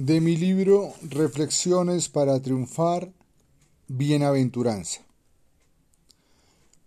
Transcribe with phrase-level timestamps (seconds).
[0.00, 3.12] De mi libro Reflexiones para triunfar,
[3.88, 5.00] Bienaventuranza.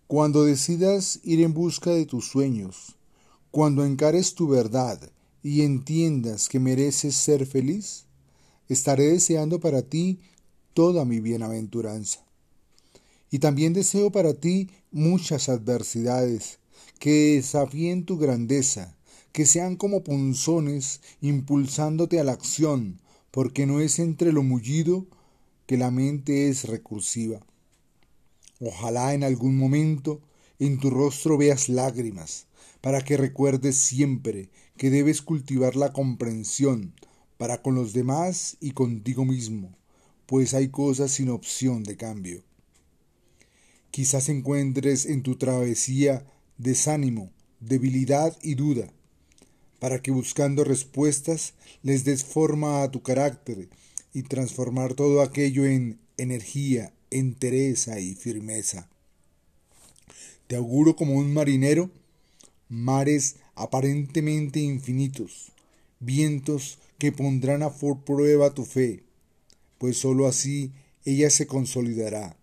[0.08, 2.96] Cuando decidas ir en busca de tus sueños,
[3.52, 4.98] cuando encares tu verdad
[5.44, 8.06] y entiendas que mereces ser feliz,
[8.70, 10.22] estaré deseando para ti
[10.74, 12.24] toda mi bienaventuranza.
[13.30, 16.60] Y también deseo para ti muchas adversidades
[16.98, 18.96] que desafíen tu grandeza,
[19.34, 25.08] que sean como punzones impulsándote a la acción, porque no es entre lo mullido
[25.66, 27.40] que la mente es recursiva.
[28.60, 30.22] Ojalá en algún momento
[30.60, 32.46] en tu rostro veas lágrimas,
[32.82, 36.94] para que recuerdes siempre que debes cultivar la comprensión
[37.38, 39.76] para con los demás y contigo mismo,
[40.26, 42.44] pues hay cosas sin opción de cambio.
[43.90, 46.26] Quizás encuentres en tu travesía
[46.58, 48.94] desánimo, debilidad y duda,
[49.82, 53.68] para que buscando respuestas les des forma a tu carácter
[54.14, 58.88] y transformar todo aquello en energía, entereza y firmeza.
[60.46, 61.90] Te auguro como un marinero
[62.70, 65.52] mares aparentemente infinitos,
[66.00, 67.74] vientos que pondrán a
[68.06, 69.02] prueba tu fe,
[69.80, 70.74] pues sólo así
[71.06, 72.38] ella se consolidará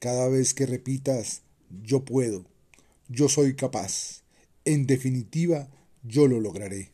[0.00, 1.40] cada vez que repitas
[1.82, 2.44] yo puedo,
[3.08, 4.20] yo soy capaz,
[4.66, 5.70] en definitiva
[6.04, 6.90] yo lo lograré.